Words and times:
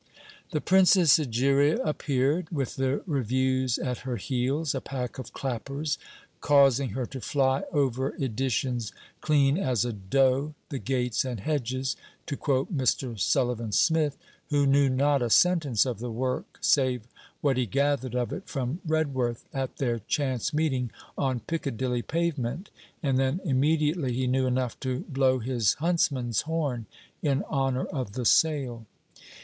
The 0.49 0.61
PRINCESS 0.61 1.19
EGERIA 1.19 1.77
appeared, 1.83 2.49
with 2.49 2.75
the 2.77 3.03
reviews 3.05 3.77
at 3.77 3.99
her 3.99 4.15
heels, 4.17 4.73
a 4.73 4.81
pack 4.81 5.19
of 5.19 5.31
clappers, 5.31 5.99
causing 6.39 6.89
her 6.97 7.05
to 7.05 7.21
fly 7.21 7.61
over 7.71 8.15
editions 8.15 8.91
clean 9.21 9.59
as 9.59 9.85
a 9.85 9.93
doe 9.93 10.55
the 10.69 10.79
gates 10.79 11.23
and 11.23 11.39
hedges 11.41 11.95
to 12.25 12.35
quote 12.35 12.75
Mr. 12.75 13.19
Sullivan 13.19 13.71
Smith, 13.71 14.17
who 14.49 14.65
knew 14.65 14.89
not 14.89 15.21
a 15.21 15.29
sentence 15.29 15.85
of 15.85 15.99
the 15.99 16.09
work 16.09 16.57
save 16.61 17.03
what 17.41 17.55
he 17.55 17.67
gathered 17.67 18.15
of 18.15 18.33
it 18.33 18.47
from 18.49 18.81
Redworth, 18.87 19.45
at 19.53 19.77
their 19.77 19.99
chance 19.99 20.51
meeting 20.51 20.89
on 21.15 21.41
Piccadilly 21.41 22.01
pavement, 22.01 22.71
and 23.03 23.19
then 23.19 23.39
immediately 23.45 24.13
he 24.13 24.25
knew 24.25 24.47
enough 24.47 24.79
to 24.79 25.01
blow 25.01 25.37
his 25.37 25.75
huntsman's 25.75 26.41
horn 26.41 26.87
in 27.21 27.43
honour 27.51 27.85
of 27.85 28.13
the 28.13 28.25
sale. 28.25 28.87